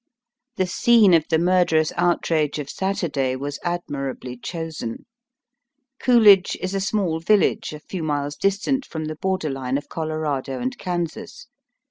[0.55, 5.05] The scene of the murderous outrage of Saturday was admirably chosen.
[5.99, 10.59] Coolidge is a small village, a few miles distant from the border line of Colorado
[10.59, 11.45] and Kansas.